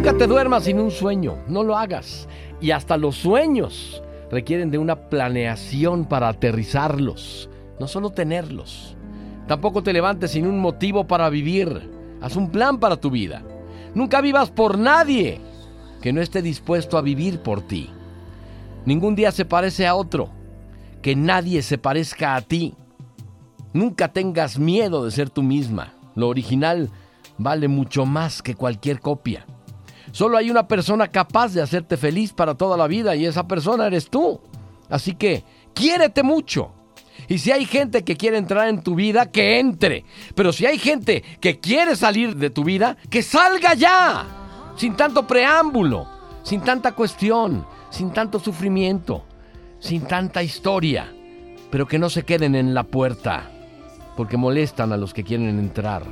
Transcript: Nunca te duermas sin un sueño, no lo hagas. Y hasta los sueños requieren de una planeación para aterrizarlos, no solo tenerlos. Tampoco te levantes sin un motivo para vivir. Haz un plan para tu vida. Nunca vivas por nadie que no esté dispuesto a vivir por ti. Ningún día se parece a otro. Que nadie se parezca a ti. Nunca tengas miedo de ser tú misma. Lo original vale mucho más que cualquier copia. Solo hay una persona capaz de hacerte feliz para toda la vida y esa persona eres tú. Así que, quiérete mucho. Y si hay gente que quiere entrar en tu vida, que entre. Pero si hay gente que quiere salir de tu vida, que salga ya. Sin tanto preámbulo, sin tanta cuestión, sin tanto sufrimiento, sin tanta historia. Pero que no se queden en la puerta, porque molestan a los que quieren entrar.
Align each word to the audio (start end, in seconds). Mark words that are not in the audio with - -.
Nunca 0.00 0.16
te 0.16 0.26
duermas 0.26 0.64
sin 0.64 0.80
un 0.80 0.90
sueño, 0.90 1.36
no 1.46 1.62
lo 1.62 1.76
hagas. 1.76 2.26
Y 2.58 2.70
hasta 2.70 2.96
los 2.96 3.16
sueños 3.16 4.02
requieren 4.30 4.70
de 4.70 4.78
una 4.78 5.10
planeación 5.10 6.06
para 6.06 6.28
aterrizarlos, 6.28 7.50
no 7.78 7.86
solo 7.86 8.08
tenerlos. 8.08 8.96
Tampoco 9.46 9.82
te 9.82 9.92
levantes 9.92 10.30
sin 10.30 10.46
un 10.46 10.58
motivo 10.58 11.06
para 11.06 11.28
vivir. 11.28 11.90
Haz 12.22 12.34
un 12.34 12.50
plan 12.50 12.78
para 12.78 12.96
tu 12.96 13.10
vida. 13.10 13.42
Nunca 13.94 14.22
vivas 14.22 14.50
por 14.50 14.78
nadie 14.78 15.38
que 16.00 16.14
no 16.14 16.22
esté 16.22 16.40
dispuesto 16.40 16.96
a 16.96 17.02
vivir 17.02 17.40
por 17.40 17.60
ti. 17.60 17.90
Ningún 18.86 19.14
día 19.14 19.32
se 19.32 19.44
parece 19.44 19.86
a 19.86 19.94
otro. 19.94 20.30
Que 21.02 21.14
nadie 21.14 21.60
se 21.60 21.76
parezca 21.76 22.36
a 22.36 22.40
ti. 22.40 22.74
Nunca 23.74 24.08
tengas 24.08 24.58
miedo 24.58 25.04
de 25.04 25.10
ser 25.10 25.28
tú 25.28 25.42
misma. 25.42 25.92
Lo 26.14 26.28
original 26.28 26.88
vale 27.36 27.68
mucho 27.68 28.06
más 28.06 28.40
que 28.40 28.54
cualquier 28.54 29.00
copia. 29.00 29.44
Solo 30.12 30.36
hay 30.36 30.50
una 30.50 30.66
persona 30.66 31.08
capaz 31.08 31.54
de 31.54 31.62
hacerte 31.62 31.96
feliz 31.96 32.32
para 32.32 32.54
toda 32.54 32.76
la 32.76 32.86
vida 32.86 33.14
y 33.14 33.26
esa 33.26 33.46
persona 33.46 33.86
eres 33.86 34.08
tú. 34.08 34.40
Así 34.88 35.14
que, 35.14 35.44
quiérete 35.72 36.22
mucho. 36.22 36.72
Y 37.28 37.38
si 37.38 37.52
hay 37.52 37.64
gente 37.64 38.02
que 38.02 38.16
quiere 38.16 38.38
entrar 38.38 38.68
en 38.68 38.82
tu 38.82 38.94
vida, 38.94 39.30
que 39.30 39.60
entre. 39.60 40.04
Pero 40.34 40.52
si 40.52 40.66
hay 40.66 40.78
gente 40.78 41.22
que 41.40 41.60
quiere 41.60 41.94
salir 41.96 42.36
de 42.36 42.50
tu 42.50 42.64
vida, 42.64 42.96
que 43.08 43.22
salga 43.22 43.74
ya. 43.74 44.26
Sin 44.76 44.96
tanto 44.96 45.26
preámbulo, 45.26 46.08
sin 46.42 46.62
tanta 46.62 46.92
cuestión, 46.92 47.66
sin 47.90 48.12
tanto 48.12 48.40
sufrimiento, 48.40 49.24
sin 49.78 50.02
tanta 50.02 50.42
historia. 50.42 51.12
Pero 51.70 51.86
que 51.86 51.98
no 51.98 52.10
se 52.10 52.24
queden 52.24 52.54
en 52.54 52.74
la 52.74 52.82
puerta, 52.84 53.50
porque 54.16 54.36
molestan 54.36 54.92
a 54.92 54.96
los 54.96 55.14
que 55.14 55.22
quieren 55.22 55.58
entrar. 55.58 56.02